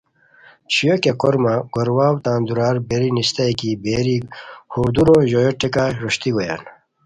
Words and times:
چھویو 0.71 0.95
کیہ 1.03 1.17
کورمہ 1.21 1.53
گور 1.73 1.89
واؤ 1.97 2.15
تان 2.23 2.39
دُورار 2.47 2.75
بیری 2.87 3.09
نیسیتائے 3.15 3.53
کی 3.59 3.69
بیری 3.83 4.17
ہور 4.71 4.89
دُورو 4.95 5.17
ژویو 5.29 5.51
ٹیکہ 5.59 5.85
روشتی 6.01 6.29
گویان 6.35 6.61